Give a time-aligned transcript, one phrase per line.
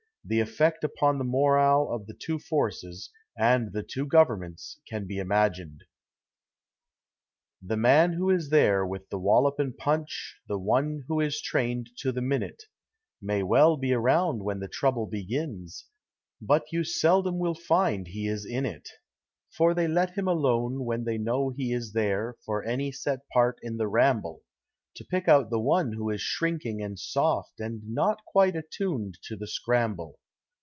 [0.23, 5.17] The effect upon the morale of the two forces, and the two governments, can be
[5.17, 5.83] imagined.
[7.61, 11.89] The man who is there with the wallop and punch The one who is trained
[11.97, 12.63] to the minute,
[13.19, 15.87] May well be around when the trouble begins,
[16.39, 18.87] But you seldom will find he is in it;
[19.49, 23.57] For they let him alone when they know he is there For any set part
[23.63, 24.43] in the ramble,
[24.97, 29.37] To pick out the one who is shrinking and soft And not quite attuned to
[29.37, 30.17] the scramble.